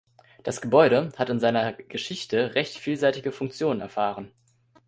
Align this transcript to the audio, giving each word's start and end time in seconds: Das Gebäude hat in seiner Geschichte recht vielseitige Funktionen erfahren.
Das 0.41 0.61
Gebäude 0.61 1.11
hat 1.17 1.29
in 1.29 1.39
seiner 1.39 1.73
Geschichte 1.73 2.55
recht 2.55 2.75
vielseitige 2.75 3.31
Funktionen 3.31 3.81
erfahren. 3.81 4.31